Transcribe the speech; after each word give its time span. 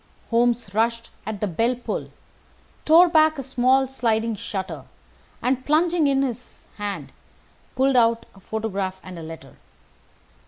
Holmes 0.31 0.73
rushed 0.73 1.11
at 1.27 1.41
the 1.41 1.47
bell 1.47 1.75
pull, 1.75 2.09
tore 2.85 3.07
back 3.07 3.37
a 3.37 3.43
small 3.43 3.87
sliding 3.87 4.35
shutter, 4.35 4.85
and, 5.43 5.63
plunging 5.63 6.07
in 6.07 6.23
his 6.23 6.65
hand, 6.77 7.11
pulled 7.75 7.95
out 7.95 8.25
a 8.33 8.39
photograph 8.39 8.99
and 9.03 9.19
a 9.19 9.21
letter. 9.21 9.57